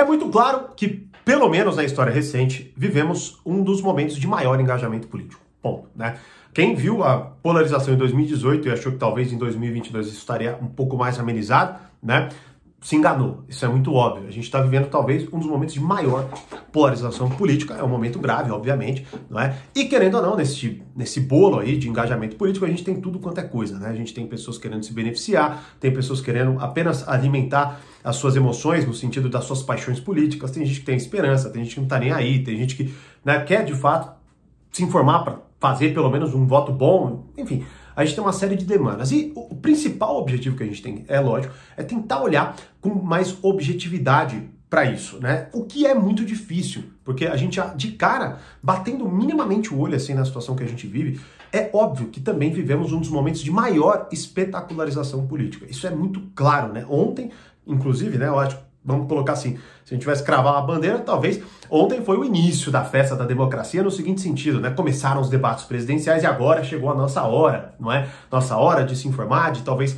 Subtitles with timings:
[0.00, 4.58] É muito claro que, pelo menos na história recente, vivemos um dos momentos de maior
[4.58, 5.42] engajamento político.
[5.60, 6.16] Ponto, né?
[6.54, 10.68] Quem viu a polarização em 2018 e achou que talvez em 2022 isso estaria um
[10.68, 12.30] pouco mais amenizado, né?
[12.80, 13.44] Se enganou.
[13.46, 14.26] Isso é muito óbvio.
[14.26, 16.28] A gente está vivendo talvez um dos momentos de maior
[16.72, 17.74] polarização política.
[17.74, 19.54] É um momento grave, obviamente, não é?
[19.74, 23.18] E querendo ou não, nesse, nesse bolo aí de engajamento político, a gente tem tudo
[23.18, 23.88] quanto é coisa, né?
[23.88, 28.86] A gente tem pessoas querendo se beneficiar, tem pessoas querendo apenas alimentar as suas emoções
[28.86, 31.86] no sentido das suas paixões políticas, tem gente que tem esperança, tem gente que não
[31.86, 34.18] está nem aí, tem gente que né, quer de fato
[34.72, 37.62] se informar para fazer pelo menos um voto bom, enfim
[38.00, 39.12] a gente tem uma série de demandas.
[39.12, 43.36] E o principal objetivo que a gente tem, é lógico, é tentar olhar com mais
[43.42, 45.48] objetividade para isso, né?
[45.52, 50.14] O que é muito difícil, porque a gente de cara, batendo minimamente o olho assim
[50.14, 51.20] na situação que a gente vive,
[51.52, 55.66] é óbvio que também vivemos um dos momentos de maior espetacularização política.
[55.68, 56.86] Isso é muito claro, né?
[56.88, 57.30] Ontem,
[57.66, 61.42] inclusive, né, eu acho vamos colocar assim, se a gente tivesse cravar uma bandeira, talvez
[61.68, 64.70] ontem foi o início da festa da democracia no seguinte sentido, né?
[64.70, 68.08] Começaram os debates presidenciais e agora chegou a nossa hora, não é?
[68.30, 69.96] Nossa hora de se informar, de talvez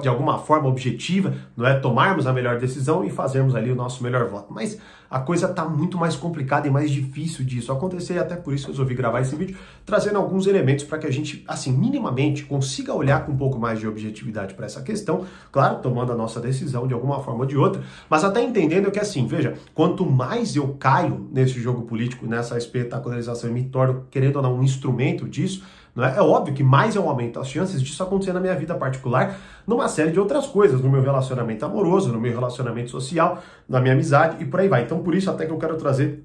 [0.00, 4.02] de alguma forma objetiva, não é tomarmos a melhor decisão e fazermos ali o nosso
[4.02, 4.46] melhor voto.
[4.50, 4.78] Mas
[5.14, 8.66] a coisa está muito mais complicada e mais difícil disso acontecer, e até por isso
[8.66, 9.56] eu resolvi gravar esse vídeo,
[9.86, 13.78] trazendo alguns elementos para que a gente, assim, minimamente consiga olhar com um pouco mais
[13.78, 17.56] de objetividade para essa questão, claro, tomando a nossa decisão de alguma forma ou de
[17.56, 22.58] outra, mas até entendendo que, assim, veja, quanto mais eu caio nesse jogo político, nessa
[22.58, 25.62] espetacularização e me torno, querendo ou não, um instrumento disso,
[25.96, 26.16] é?
[26.16, 26.20] é?
[26.20, 30.10] óbvio que mais eu aumento as chances disso acontecer na minha vida particular, numa série
[30.10, 34.46] de outras coisas, no meu relacionamento amoroso, no meu relacionamento social, na minha amizade e
[34.46, 34.82] por aí vai.
[34.82, 36.24] Então, por isso, até que eu quero trazer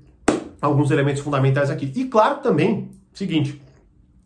[0.62, 1.92] alguns elementos fundamentais aqui.
[1.96, 3.62] E claro também, seguinte,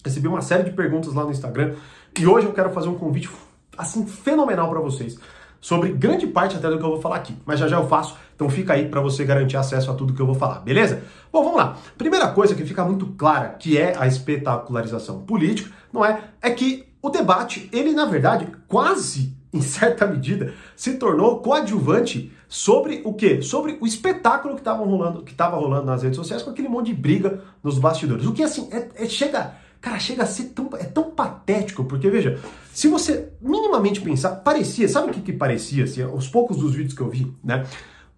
[0.03, 1.75] recebi uma série de perguntas lá no Instagram
[2.19, 3.29] e hoje eu quero fazer um convite
[3.77, 5.17] assim fenomenal para vocês
[5.63, 8.17] sobre grande parte até do que eu vou falar aqui, mas já já eu faço,
[8.35, 11.03] então fica aí para você garantir acesso a tudo que eu vou falar, beleza?
[11.31, 11.77] Bom, vamos lá.
[11.97, 16.19] Primeira coisa que fica muito clara, que é a espetacularização política, não é?
[16.41, 23.01] É que o debate, ele na verdade, quase em certa medida, se tornou coadjuvante sobre
[23.05, 23.41] o quê?
[23.41, 26.87] Sobre o espetáculo que estava rolando, que estava rolando nas redes sociais com aquele monte
[26.87, 28.25] de briga nos bastidores.
[28.25, 32.09] O que assim, é, é chega Cara, chega a ser tão, é tão patético, porque
[32.09, 32.39] veja,
[32.73, 36.95] se você minimamente pensar, parecia, sabe o que, que parecia, assim, aos poucos dos vídeos
[36.95, 37.65] que eu vi, né?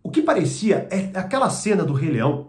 [0.01, 2.47] O que parecia é aquela cena do Rei Leão,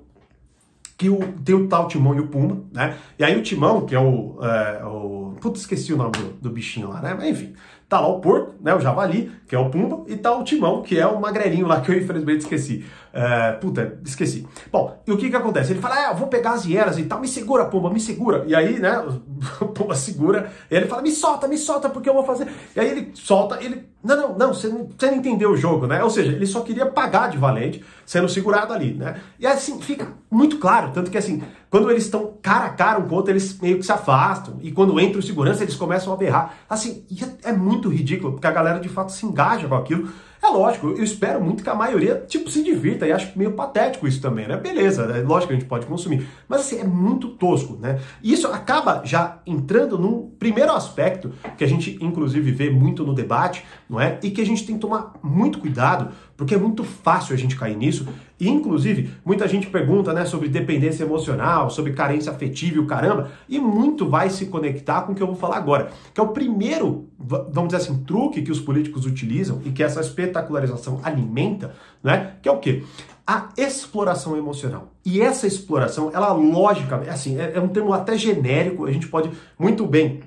[0.97, 2.97] que o, tem o tal Timão e o Pumba, né?
[3.19, 4.39] E aí o Timão, que é o.
[4.41, 7.15] É, o esqueci o nome do, do, bichinho lá, né?
[7.15, 7.55] Mas enfim,
[7.88, 8.74] tá lá o porco, né?
[8.74, 11.80] O javali, que é o Pumba, e tá o Timão, que é o magrelinho lá,
[11.82, 12.84] que eu infelizmente esqueci.
[13.12, 14.47] É, puta, esqueci.
[14.70, 15.72] Bom, e o que que acontece?
[15.72, 18.44] Ele fala, ah, eu vou pegar as hieras e tal, me segura, Pumba, me segura.
[18.47, 18.98] E aí, né,
[19.60, 22.48] o Pumba segura, e ele fala, me solta, me solta, porque eu vou fazer.
[22.74, 25.87] E aí ele solta, ele, não, não, não, você não, você não entendeu o jogo,
[25.87, 26.03] né?
[26.03, 29.21] Ou seja, ele só queria pagar de valente, sendo segurado ali, né?
[29.39, 33.09] E assim, fica muito claro, tanto que assim, quando eles estão cara a cara um
[33.09, 36.12] com o outro, eles meio que se afastam, e quando entra o segurança, eles começam
[36.12, 36.55] a berrar.
[36.71, 37.05] Assim,
[37.45, 40.09] é, é muito ridículo, porque a galera de fato se engaja com aquilo,
[40.42, 44.06] é lógico, eu espero muito que a maioria, tipo, se divirta e acho meio patético
[44.06, 44.56] isso também, né?
[44.56, 48.00] Beleza, é lógico que a gente pode consumir, mas assim, é muito tosco, né?
[48.22, 53.14] E isso acaba já entrando num primeiro aspecto que a gente, inclusive, vê muito no
[53.14, 54.19] debate, não é?
[54.22, 57.56] E que a gente tem que tomar muito cuidado, porque é muito fácil a gente
[57.56, 58.06] cair nisso.
[58.38, 63.30] E, inclusive, muita gente pergunta, né, sobre dependência emocional, sobre carência afetiva e o caramba,
[63.48, 66.28] e muito vai se conectar com o que eu vou falar agora, que é o
[66.28, 72.34] primeiro, vamos dizer assim, truque que os políticos utilizam e que essa espetacularização alimenta, né?
[72.42, 72.84] Que é o quê?
[73.26, 74.92] A exploração emocional.
[75.04, 79.30] E essa exploração, ela logicamente, assim, é, é um termo até genérico, a gente pode
[79.58, 80.20] muito bem,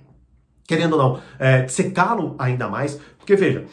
[0.68, 3.66] querendo ou não, é, secá-lo ainda mais, porque veja,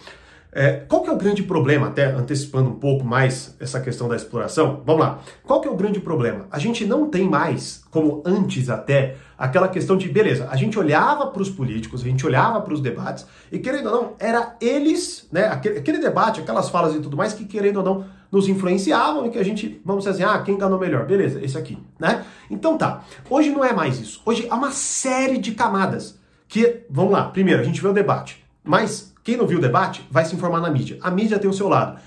[0.56, 4.17] é, qual que é o grande problema, até antecipando um pouco mais essa questão da
[4.17, 4.83] exploração?
[4.87, 5.19] Vamos lá.
[5.44, 6.47] Qual que é o grande problema?
[6.50, 11.27] A gente não tem mais, como antes até, aquela questão de, beleza, a gente olhava
[11.27, 15.28] para os políticos, a gente olhava para os debates, e querendo ou não, era eles,
[15.31, 19.27] né, aquele, aquele, debate, aquelas falas e tudo mais, que querendo ou não, nos influenciavam
[19.27, 21.04] e que a gente, vamos dizer assim, ah, quem ganhou melhor?
[21.04, 22.25] Beleza, esse aqui, né?
[22.51, 24.22] Então tá, hoje não é mais isso.
[24.25, 28.46] Hoje há uma série de camadas que, vamos lá, primeiro, a gente vê o debate,
[28.66, 30.98] mas quem não viu o debate vai se informar na mídia.
[31.01, 31.98] A mídia tem o seu lado.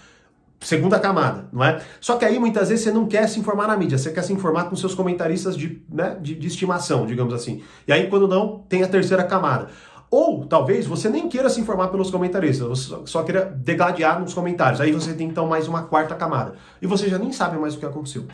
[0.62, 1.82] Segunda camada, não é?
[2.02, 4.34] Só que aí muitas vezes você não quer se informar na mídia, você quer se
[4.34, 7.64] informar com seus comentaristas de, né, de, de estimação, digamos assim.
[7.88, 9.70] E aí, quando não, tem a terceira camada.
[10.12, 14.82] Ou talvez você nem queira se informar pelos comentaristas, você só queira degladiar nos comentários.
[14.82, 16.56] Aí você tem então mais uma quarta camada.
[16.82, 18.26] E você já nem sabe mais o que aconteceu.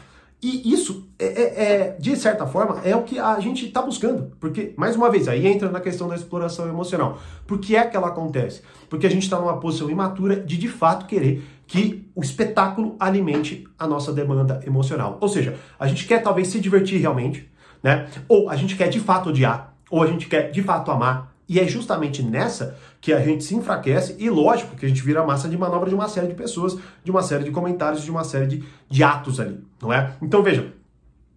[0.42, 4.32] E isso, é, é, é, de certa forma, é o que a gente está buscando.
[4.40, 7.18] Porque, mais uma vez, aí entra na questão da exploração emocional.
[7.48, 8.62] Por que é que ela acontece?
[8.90, 13.68] Porque a gente está numa posição imatura de, de fato, querer que o espetáculo alimente
[13.78, 15.18] a nossa demanda emocional.
[15.20, 17.50] Ou seja, a gente quer talvez se divertir realmente,
[17.82, 18.08] né?
[18.28, 21.35] Ou a gente quer de fato odiar, ou a gente quer de fato amar.
[21.48, 25.24] E é justamente nessa que a gente se enfraquece e, lógico, que a gente vira
[25.24, 28.24] massa de manobra de uma série de pessoas, de uma série de comentários, de uma
[28.24, 30.14] série de, de atos ali, não é?
[30.22, 30.74] Então veja,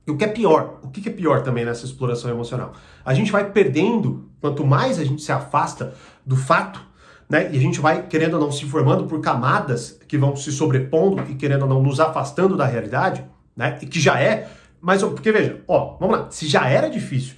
[0.07, 0.81] o que é pior?
[0.83, 2.73] O que é pior também nessa exploração emocional?
[3.05, 5.95] A gente vai perdendo, quanto mais a gente se afasta
[6.25, 6.81] do fato,
[7.29, 7.51] né?
[7.53, 11.23] E a gente vai, querendo ou não, se formando por camadas que vão se sobrepondo
[11.31, 13.23] e, querendo ou não, nos afastando da realidade,
[13.55, 13.79] né?
[13.83, 14.49] E que já é.
[14.81, 17.35] Mas, porque veja, ó, vamos lá, se já era difícil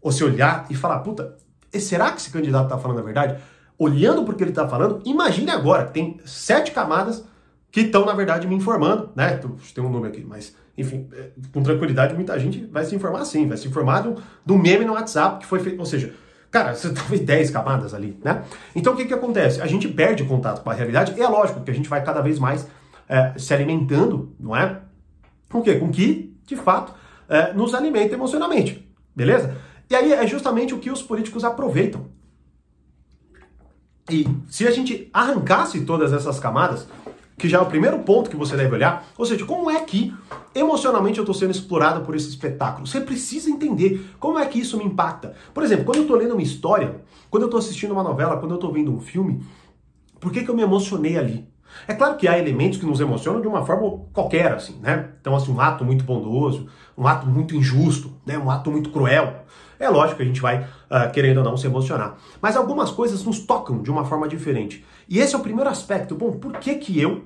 [0.00, 1.36] você olhar e falar, puta,
[1.80, 3.36] será que esse candidato tá falando a verdade?
[3.78, 7.24] Olhando porque ele tá falando, imagine agora, tem sete camadas
[7.70, 9.40] que estão, na verdade, me informando, né?
[9.74, 13.48] Tem um nome aqui, mas, enfim, é, com tranquilidade, muita gente vai se informar assim,
[13.48, 14.02] vai se informar
[14.44, 16.12] do, meme no WhatsApp que foi feito, ou seja,
[16.52, 18.44] Cara, você talvez 10 camadas ali, né?
[18.76, 19.62] Então o que, que acontece?
[19.62, 22.20] A gente perde contato com a realidade, e é lógico que a gente vai cada
[22.20, 22.68] vez mais
[23.08, 24.80] é, se alimentando, não é?
[25.50, 25.76] Com o quê?
[25.76, 26.92] Com que, de fato,
[27.26, 28.86] é, nos alimenta emocionalmente,
[29.16, 29.56] beleza?
[29.92, 32.06] E aí é justamente o que os políticos aproveitam.
[34.10, 36.88] E se a gente arrancasse todas essas camadas,
[37.36, 39.04] que já é o primeiro ponto que você deve olhar.
[39.18, 40.10] Ou seja, como é que
[40.54, 42.86] emocionalmente eu estou sendo explorado por esse espetáculo?
[42.86, 45.34] Você precisa entender como é que isso me impacta.
[45.52, 48.52] Por exemplo, quando eu estou lendo uma história, quando eu estou assistindo uma novela, quando
[48.52, 49.44] eu estou vendo um filme,
[50.18, 51.52] por que, que eu me emocionei ali?
[51.86, 55.10] É claro que há elementos que nos emocionam de uma forma qualquer, assim, né?
[55.20, 58.38] Então, assim, um ato muito bondoso, um ato muito injusto, né?
[58.38, 59.44] um ato muito cruel.
[59.82, 62.16] É lógico que a gente vai, uh, querendo ou não, se emocionar.
[62.40, 64.84] Mas algumas coisas nos tocam de uma forma diferente.
[65.08, 66.14] E esse é o primeiro aspecto.
[66.14, 67.24] Bom, por que que eu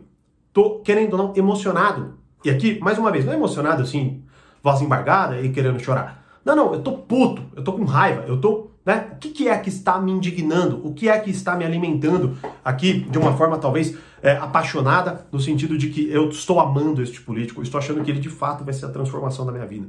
[0.54, 2.14] tô, querendo ou não, emocionado?
[2.42, 4.24] E aqui, mais uma vez, não é emocionado assim,
[4.62, 6.24] voz embargada e querendo chorar.
[6.42, 9.10] Não, não, eu tô puto, eu tô com raiva, eu tô, né?
[9.12, 10.80] O que, que é que está me indignando?
[10.82, 15.40] O que é que está me alimentando aqui de uma forma talvez é, apaixonada, no
[15.40, 18.72] sentido de que eu estou amando este político, estou achando que ele de fato vai
[18.72, 19.86] ser a transformação da minha vida,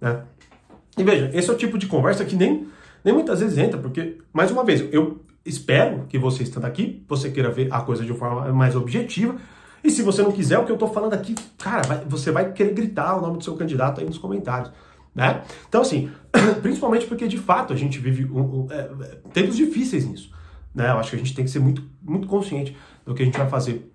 [0.00, 0.24] né?
[0.98, 2.66] E veja, esse é o tipo de conversa que nem,
[3.04, 7.30] nem muitas vezes entra, porque, mais uma vez, eu espero que você estando aqui, você
[7.30, 9.36] queira ver a coisa de uma forma mais objetiva.
[9.82, 12.52] E se você não quiser, o que eu estou falando aqui, cara, vai, você vai
[12.52, 14.72] querer gritar o nome do seu candidato aí nos comentários.
[15.14, 15.42] Né?
[15.68, 16.10] Então, assim,
[16.62, 18.88] principalmente porque de fato a gente vive um, um, é,
[19.32, 20.32] tempos difíceis nisso.
[20.74, 20.90] Né?
[20.90, 23.38] Eu acho que a gente tem que ser muito, muito consciente do que a gente
[23.38, 23.90] vai fazer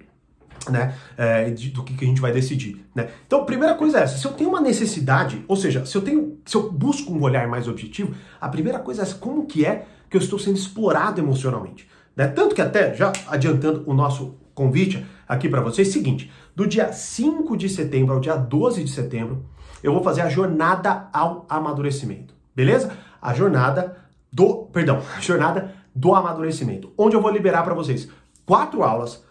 [0.69, 3.09] né, é, do que, que, a gente vai decidir, né?
[3.25, 6.37] Então, primeira coisa é essa, se eu tenho uma necessidade, ou seja, se eu tenho,
[6.45, 9.85] se eu busco um olhar mais objetivo, a primeira coisa é essa, como que é
[10.09, 12.27] que eu estou sendo explorado emocionalmente, né?
[12.27, 17.57] Tanto que até, já adiantando o nosso convite aqui para vocês, seguinte, do dia 5
[17.57, 19.45] de setembro ao dia 12 de setembro,
[19.81, 22.91] eu vou fazer a jornada ao amadurecimento, beleza?
[23.21, 23.97] A jornada
[24.31, 28.09] do, perdão, a jornada do amadurecimento, onde eu vou liberar para vocês
[28.45, 29.23] quatro aulas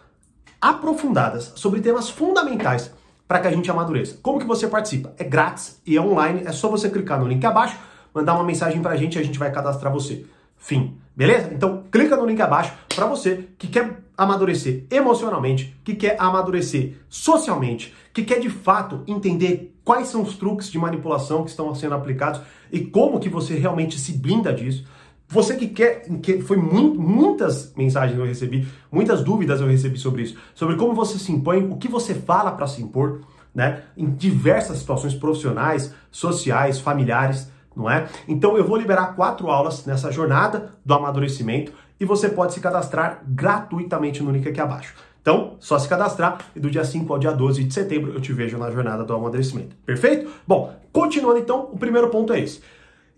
[0.63, 2.89] aprofundadas sobre temas fundamentais
[3.27, 4.17] para que a gente amadureça.
[4.23, 5.13] Como que você participa?
[5.17, 7.77] É grátis e é online, é só você clicar no link abaixo,
[8.13, 10.25] mandar uma mensagem para a gente e a gente vai cadastrar você.
[10.57, 10.97] Fim.
[11.13, 11.53] Beleza?
[11.53, 17.93] Então clica no link abaixo para você que quer amadurecer emocionalmente, que quer amadurecer socialmente,
[18.13, 22.39] que quer de fato entender quais são os truques de manipulação que estão sendo aplicados
[22.71, 24.85] e como que você realmente se blinda disso.
[25.27, 30.37] Você que quer, que foi muitas mensagens eu recebi, muitas dúvidas eu recebi sobre isso,
[30.53, 33.21] sobre como você se impõe, o que você fala para se impor,
[33.53, 33.83] né?
[33.97, 38.07] Em diversas situações profissionais, sociais, familiares, não é?
[38.27, 43.23] Então eu vou liberar quatro aulas nessa jornada do amadurecimento e você pode se cadastrar
[43.27, 44.93] gratuitamente no link aqui abaixo.
[45.21, 48.33] Então, só se cadastrar e do dia 5 ao dia 12 de setembro eu te
[48.33, 49.73] vejo na jornada do amadurecimento.
[49.85, 50.29] Perfeito?
[50.45, 52.61] Bom, continuando então, o primeiro ponto é esse.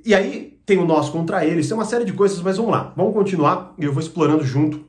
[0.06, 2.94] E aí tem o nós contra eles, tem uma série de coisas, mas vamos lá,
[2.96, 4.84] vamos continuar e eu vou explorando junto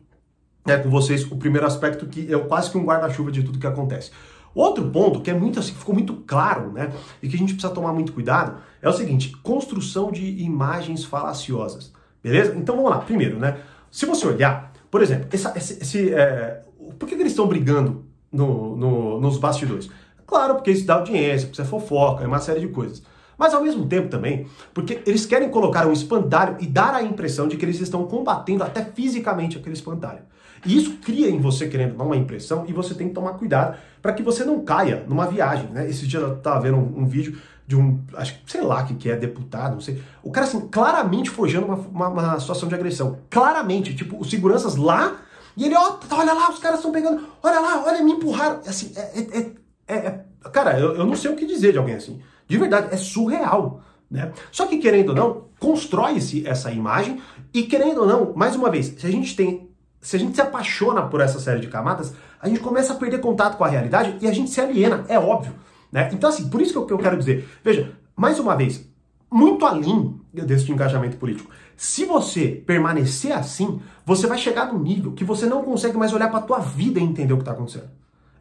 [0.65, 3.67] né, com vocês o primeiro aspecto que é quase que um guarda-chuva de tudo que
[3.67, 4.11] acontece.
[4.55, 6.91] Outro ponto que é muito assim, ficou muito claro, né,
[7.23, 11.93] e que a gente precisa tomar muito cuidado, é o seguinte: construção de imagens falaciosas.
[12.23, 12.57] Beleza?
[12.57, 12.99] Então vamos lá.
[12.99, 13.59] Primeiro, né?
[13.91, 16.63] Se você olhar, por exemplo, essa, esse, esse é,
[16.99, 19.91] por que, que eles estão brigando no, no, nos bastidores?
[20.27, 23.03] Claro, porque isso dá audiência, porque isso é fofoca, é uma série de coisas.
[23.39, 27.47] Mas ao mesmo tempo também, porque eles querem colocar um espantalho e dar a impressão
[27.47, 30.21] de que eles estão combatendo até fisicamente aquele espantalho.
[30.65, 33.77] E isso cria em você, querendo dar uma impressão, e você tem que tomar cuidado
[34.01, 35.89] para que você não caia numa viagem, né?
[35.89, 39.11] Esse dia eu estava vendo um, um, vídeo de um, acho sei lá que, que
[39.11, 40.03] é deputado, não sei.
[40.23, 43.19] O cara, assim, claramente forjando uma, uma, uma situação de agressão.
[43.29, 45.21] Claramente, tipo, os seguranças lá,
[45.57, 48.61] e ele, ó, oh, olha lá, os caras estão pegando, olha lá, olha, me empurraram.
[48.67, 49.51] Assim, é, é,
[49.89, 52.21] é, é cara, eu, eu não sei o que dizer de alguém assim.
[52.47, 53.81] De verdade, é surreal.
[54.11, 54.33] Né?
[54.53, 57.21] Só que, querendo ou não, constrói-se essa imagem
[57.53, 59.67] e, querendo ou não, mais uma vez, se a gente tem
[60.07, 63.21] se a gente se apaixona por essa série de camadas, a gente começa a perder
[63.21, 65.53] contato com a realidade e a gente se aliena, é óbvio.
[65.91, 66.09] Né?
[66.13, 68.89] Então, assim, por isso que eu, que eu quero dizer, veja, mais uma vez,
[69.29, 71.51] muito além desse engajamento político.
[71.77, 76.29] Se você permanecer assim, você vai chegar num nível que você não consegue mais olhar
[76.29, 77.91] para a tua vida e entender o que está acontecendo.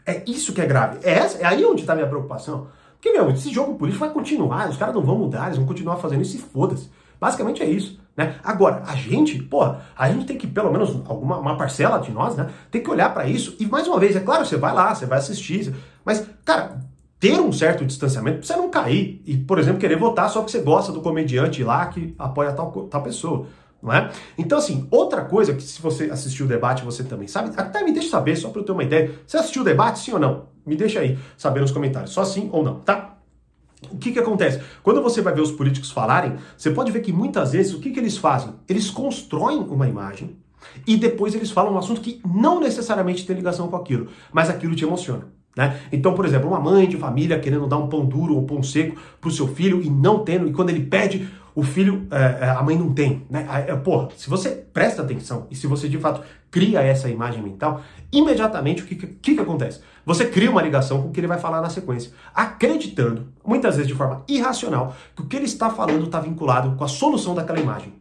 [0.06, 1.00] É isso que é grave.
[1.02, 2.68] É, essa, é aí onde está a minha preocupação.
[3.06, 5.98] Porque, meu, esse jogo político vai continuar, os caras não vão mudar, eles vão continuar
[5.98, 6.90] fazendo isso e foda-se.
[7.22, 8.00] Basicamente é isso.
[8.18, 8.34] Né?
[8.44, 12.36] Agora, a gente, pô, a gente tem que, pelo menos alguma uma parcela de nós,
[12.36, 13.56] né, tem que olhar para isso.
[13.60, 15.72] E mais uma vez, é claro, você vai lá, você vai assistir,
[16.04, 16.80] mas, cara,
[17.20, 20.54] ter um certo distanciamento pra você não cair e, por exemplo, querer votar só porque
[20.54, 23.46] você gosta do comediante lá que apoia tal, tal pessoa.
[23.84, 24.10] Não é?
[24.36, 27.92] Então, assim, outra coisa que se você assistiu o debate, você também sabe, até me
[27.92, 29.14] deixa saber, só para eu ter uma ideia.
[29.28, 30.55] Você assistiu o debate, sim ou não?
[30.66, 33.18] Me deixa aí saber nos comentários, só sim ou não, tá?
[33.92, 34.62] O que, que acontece?
[34.82, 37.92] Quando você vai ver os políticos falarem, você pode ver que muitas vezes o que,
[37.92, 38.54] que eles fazem?
[38.68, 40.38] Eles constroem uma imagem
[40.88, 44.76] e depois eles falam um assunto que não necessariamente tem ligação com aquilo, mas aquilo
[44.76, 45.28] te emociona.
[45.56, 45.80] Né?
[45.92, 48.62] Então, por exemplo, uma mãe de família querendo dar um pão duro ou um pão
[48.62, 52.50] seco para o seu filho e não tendo, e quando ele pede, o filho, é,
[52.50, 53.26] a mãe não tem.
[53.30, 53.48] Né?
[53.68, 56.22] É, porra, se você presta atenção e se você de fato
[56.52, 57.82] cria essa imagem mental,
[58.12, 59.80] imediatamente o que, que, que acontece?
[60.06, 63.88] Você cria uma ligação com o que ele vai falar na sequência, acreditando, muitas vezes
[63.88, 67.60] de forma irracional, que o que ele está falando está vinculado com a solução daquela
[67.60, 67.94] imagem.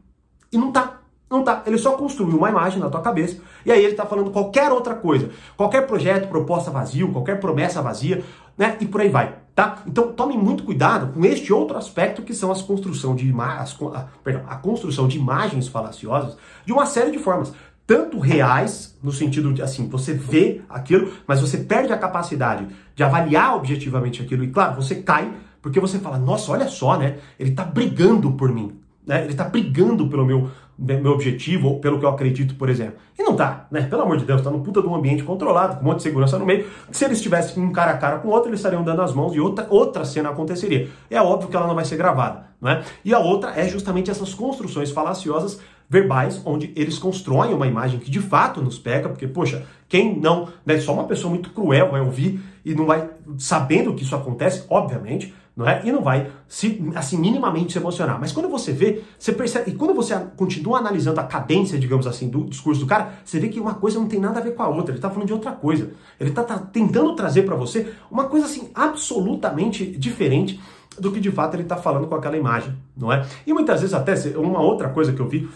[0.52, 1.00] E não está.
[1.30, 1.62] Não tá.
[1.66, 4.94] Ele só construiu uma imagem na tua cabeça e aí ele está falando qualquer outra
[4.94, 5.30] coisa.
[5.56, 8.22] Qualquer projeto, proposta vazio, qualquer promessa vazia,
[8.56, 8.76] né?
[8.78, 9.82] E por aí vai, tá?
[9.86, 14.06] Então tome muito cuidado com este outro aspecto que são as construção de as, a,
[14.22, 17.52] perdão, a construção de imagens falaciosas de uma série de formas.
[17.86, 23.02] Tanto reais, no sentido de assim, você vê aquilo, mas você perde a capacidade de
[23.04, 24.42] avaliar objetivamente aquilo.
[24.42, 25.30] E claro, você cai
[25.64, 27.16] porque você fala, nossa, olha só, né?
[27.38, 28.78] Ele está brigando por mim.
[29.06, 29.22] Né?
[29.22, 32.94] Ele está brigando pelo meu, meu objetivo ou pelo que eu acredito, por exemplo.
[33.18, 33.82] E não tá, né?
[33.82, 36.02] Pelo amor de Deus, tá no puta de um ambiente controlado, com um monte de
[36.02, 36.66] segurança no meio.
[36.90, 39.40] Se eles estivessem um cara a cara com outro, eles estariam dando as mãos e
[39.40, 40.88] outra, outra cena aconteceria.
[41.10, 42.82] É óbvio que ela não vai ser gravada, não é?
[43.04, 48.10] E a outra é justamente essas construções falaciosas verbais, onde eles constroem uma imagem que
[48.10, 52.00] de fato nos pega, porque, poxa, quem não, né, só uma pessoa muito cruel vai
[52.00, 55.82] ouvir e não vai, sabendo que isso acontece, obviamente, não é?
[55.84, 58.18] E não vai se assim minimamente se emocionar.
[58.18, 62.28] Mas quando você vê, você percebe, e quando você continua analisando a cadência, digamos assim,
[62.28, 64.62] do discurso do cara, você vê que uma coisa não tem nada a ver com
[64.62, 64.90] a outra.
[64.90, 65.92] Ele está falando de outra coisa.
[66.18, 70.60] Ele está tá tentando trazer para você uma coisa assim absolutamente diferente
[70.98, 73.24] do que de fato ele está falando com aquela imagem, não é?
[73.46, 75.48] E muitas vezes até uma outra coisa que eu vi,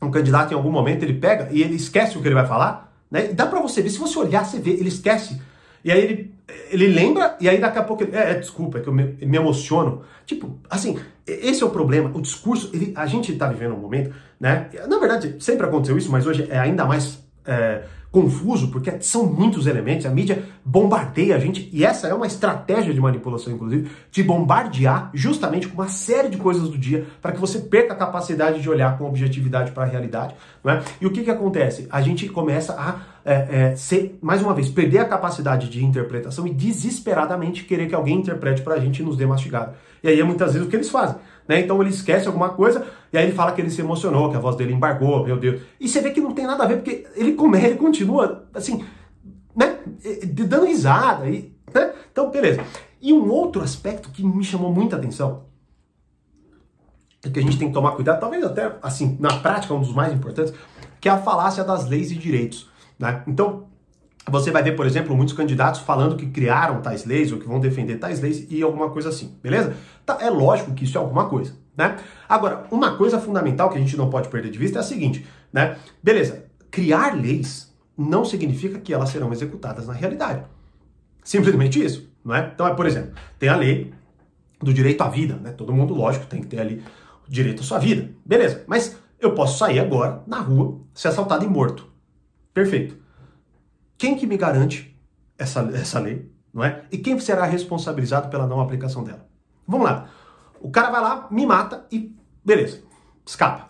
[0.00, 2.92] um candidato em algum momento ele pega e ele esquece o que ele vai falar,
[3.10, 3.30] né?
[3.30, 5.40] E dá para você ver, se você olhar, você vê, ele esquece
[5.86, 6.34] e aí ele,
[6.68, 8.16] ele lembra, e aí daqui a pouco ele.
[8.16, 10.02] É, é desculpa, é que eu me, me, emociono.
[10.26, 12.10] Tipo, assim, esse é o problema.
[12.12, 14.68] O discurso, ele, a gente está vivendo um momento, né?
[14.88, 17.24] Na verdade, sempre aconteceu isso, mas hoje é ainda mais.
[17.44, 22.26] É, confuso, porque são muitos elementos, a mídia bombardeia a gente, e essa é uma
[22.26, 27.32] estratégia de manipulação, inclusive, de bombardear justamente com uma série de coisas do dia para
[27.32, 30.34] que você perca a capacidade de olhar com objetividade para a realidade.
[30.64, 30.82] Não é?
[30.98, 31.86] E o que, que acontece?
[31.90, 36.46] A gente começa a é, é, ser, mais uma vez, perder a capacidade de interpretação
[36.46, 39.74] e desesperadamente querer que alguém interprete para a gente e nos dê mastigado.
[40.00, 41.16] E aí é muitas vezes o que eles fazem.
[41.48, 41.60] Né?
[41.60, 44.40] Então ele esquece alguma coisa e aí ele fala que ele se emocionou, que a
[44.40, 45.60] voz dele embargou, meu Deus.
[45.80, 48.84] E você vê que não tem nada a ver, porque ele, come, ele continua assim,
[49.56, 49.76] né?
[50.32, 51.28] Dando risada.
[51.28, 51.92] E, né?
[52.12, 52.62] Então, beleza.
[53.02, 55.46] E um outro aspecto que me chamou muita atenção,
[57.20, 60.12] que a gente tem que tomar cuidado, talvez até assim, na prática, um dos mais
[60.12, 60.54] importantes,
[61.00, 62.75] que é a falácia das leis e direitos.
[62.98, 63.22] Né?
[63.26, 63.66] Então,
[64.28, 67.60] você vai ver, por exemplo, muitos candidatos falando que criaram tais leis ou que vão
[67.60, 69.76] defender tais leis e alguma coisa assim, beleza?
[70.04, 71.96] Tá, é lógico que isso é alguma coisa, né?
[72.28, 75.24] Agora, uma coisa fundamental que a gente não pode perder de vista é a seguinte,
[75.52, 75.76] né?
[76.02, 80.42] Beleza, criar leis não significa que elas serão executadas na realidade.
[81.22, 82.50] Simplesmente isso, não é?
[82.52, 83.94] Então, é, por exemplo, tem a lei
[84.60, 85.52] do direito à vida, né?
[85.52, 86.82] Todo mundo, lógico, tem que ter ali
[87.26, 88.10] o direito à sua vida.
[88.24, 91.95] Beleza, mas eu posso sair agora na rua, ser assaltado e morto.
[92.56, 92.96] Perfeito.
[93.98, 94.98] Quem que me garante
[95.36, 96.86] essa, essa lei, não é?
[96.90, 99.28] E quem será responsabilizado pela não aplicação dela?
[99.68, 100.08] Vamos lá.
[100.58, 102.82] O cara vai lá, me mata e beleza,
[103.26, 103.68] escapa.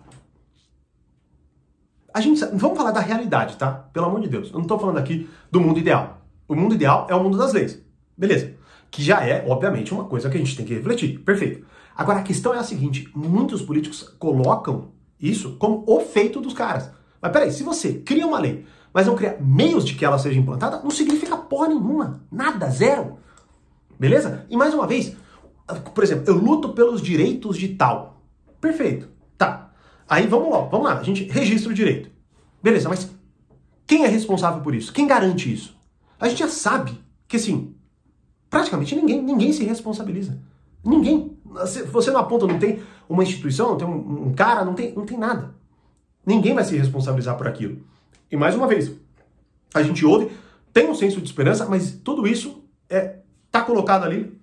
[2.15, 3.73] A gente, vamos falar da realidade, tá?
[3.73, 4.51] Pelo amor de Deus.
[4.51, 6.25] Eu não estou falando aqui do mundo ideal.
[6.47, 7.85] O mundo ideal é o mundo das leis.
[8.17, 8.55] Beleza.
[8.89, 11.19] Que já é, obviamente, uma coisa que a gente tem que refletir.
[11.25, 11.67] Perfeito.
[11.97, 16.95] Agora a questão é a seguinte: muitos políticos colocam isso como o feito dos caras.
[17.27, 18.65] Mas peraí, se você cria uma lei
[18.97, 22.23] mas não criar meios de que ela seja implantada, não significa porra nenhuma.
[22.33, 23.19] Nada, zero.
[24.01, 24.47] Beleza?
[24.49, 25.15] E mais uma vez,
[25.95, 28.23] por exemplo, eu luto pelos direitos de tal.
[28.59, 29.07] Perfeito.
[29.37, 29.71] Tá.
[30.09, 32.11] Aí vamos lá, vamos lá, a gente registra o direito.
[32.63, 33.11] Beleza, mas
[33.87, 34.91] Quem é responsável por isso?
[34.95, 35.77] Quem garante isso?
[36.19, 37.75] A gente já sabe que, assim,
[38.49, 40.41] praticamente ninguém, ninguém se responsabiliza.
[40.83, 41.37] Ninguém.
[41.93, 45.05] Você não aponta, não tem uma instituição, não tem um, um cara, não tem, não
[45.05, 45.55] tem nada.
[46.27, 47.81] Ninguém vai se responsabilizar por aquilo.
[48.31, 48.91] E mais uma vez,
[49.73, 50.31] a gente ouve,
[50.73, 53.19] tem um senso de esperança, mas tudo isso é
[53.51, 54.39] tá colocado ali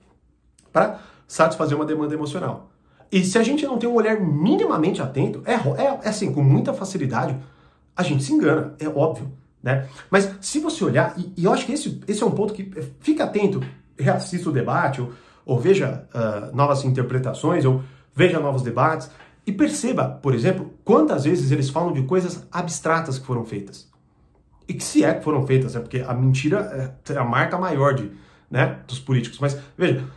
[0.72, 2.72] para satisfazer uma demanda emocional.
[3.12, 6.42] E se a gente não tem um olhar minimamente atento, é, é, é assim, com
[6.42, 7.38] muita facilidade,
[7.96, 9.32] a gente se engana, é óbvio.
[9.62, 9.88] Né?
[10.10, 12.72] Mas se você olhar, e, e eu acho que esse, esse é um ponto que
[13.00, 13.62] fica atento,
[13.98, 15.14] reassista o debate, ou,
[15.46, 17.84] ou veja uh, novas interpretações, ou
[18.16, 19.10] veja novos debates,
[19.46, 23.92] e perceba, por exemplo, quantas vezes eles falam de coisas abstratas que foram feitas.
[24.68, 27.94] E que se é que foram feitas, é porque a mentira é a marca maior
[27.94, 28.10] de,
[28.50, 29.40] né, dos políticos.
[29.40, 30.08] Mas veja,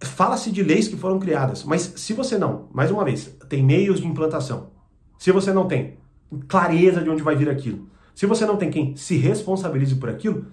[0.00, 4.00] fala-se de leis que foram criadas, mas se você não, mais uma vez, tem meios
[4.00, 4.70] de implantação,
[5.18, 5.98] se você não tem
[6.48, 10.46] clareza de onde vai vir aquilo, se você não tem quem se responsabilize por aquilo,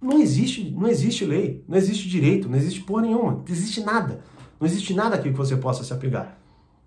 [0.00, 4.20] não existe, não existe lei, não existe direito, não existe porra nenhuma, não existe nada.
[4.58, 6.38] Não existe nada aqui que você possa se apegar.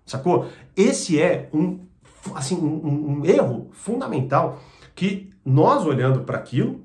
[0.06, 0.48] Sacou?
[0.76, 1.80] Esse é um,
[2.34, 4.60] assim, um, um erro fundamental
[4.94, 6.80] que nós, olhando para aquilo,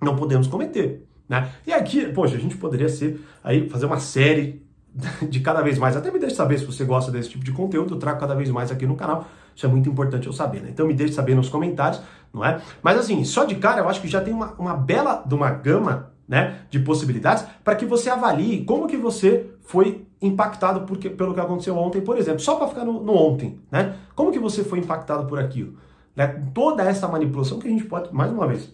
[0.00, 1.06] não podemos cometer.
[1.28, 1.50] Né?
[1.66, 4.66] E aqui, poxa, a gente poderia ser aí fazer uma série
[5.28, 5.96] de cada vez mais.
[5.96, 8.50] Até me deixe saber se você gosta desse tipo de conteúdo, eu trago cada vez
[8.50, 9.26] mais aqui no canal.
[9.54, 10.68] Isso é muito importante eu saber, né?
[10.70, 12.00] Então me deixe saber nos comentários,
[12.32, 12.60] não é?
[12.82, 15.50] Mas assim, só de cara eu acho que já tem uma, uma bela de uma
[15.50, 21.32] gama né, de possibilidades para que você avalie como que você foi impactado por, pelo
[21.32, 22.40] que aconteceu ontem, por exemplo.
[22.40, 23.94] Só para ficar no, no, ontem, né?
[24.14, 25.74] Como que você foi impactado por aquilo?
[26.14, 26.26] Né?
[26.52, 28.72] Toda essa manipulação que a gente pode, mais uma vez,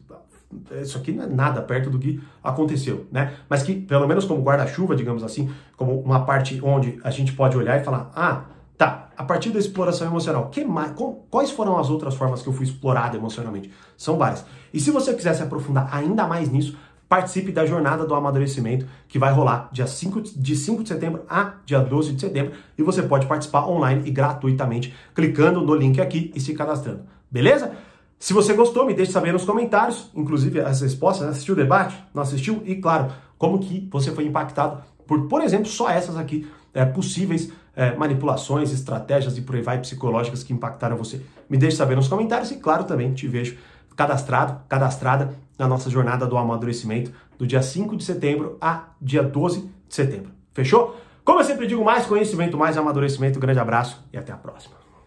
[0.83, 3.35] isso aqui não é nada perto do que aconteceu, né?
[3.49, 7.57] Mas que, pelo menos como guarda-chuva, digamos assim, como uma parte onde a gente pode
[7.57, 8.45] olhar e falar, ah,
[8.79, 10.93] tá, a partir da exploração emocional, que mais,
[11.31, 13.71] quais foram as outras formas que eu fui explorado emocionalmente?
[13.97, 14.45] São várias.
[14.73, 16.77] E se você quiser se aprofundar ainda mais nisso,
[17.09, 21.55] participe da jornada do amadurecimento que vai rolar dia 5, de 5 de setembro a
[21.65, 26.33] dia 12 de setembro e você pode participar online e gratuitamente clicando no link aqui
[26.35, 27.03] e se cadastrando.
[27.31, 27.73] Beleza?
[28.19, 32.23] Se você gostou, me deixe saber nos comentários, inclusive as respostas, assistiu o debate, não
[32.23, 36.85] assistiu e claro, como que você foi impactado por, por exemplo, só essas aqui é,
[36.85, 41.21] possíveis é, manipulações, estratégias e por aí vai psicológicas que impactaram você.
[41.49, 43.57] Me deixe saber nos comentários e claro também te vejo
[43.97, 49.71] cadastrado, cadastrada na nossa jornada do amadurecimento do dia 5 de setembro a dia 12
[49.89, 50.33] de setembro.
[50.53, 50.97] Fechou?
[51.25, 53.39] Como eu sempre digo, mais conhecimento, mais amadurecimento.
[53.39, 54.84] grande abraço e até a próxima.